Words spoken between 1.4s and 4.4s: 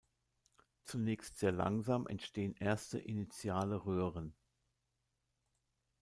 langsam entstehen erste initiale Röhren.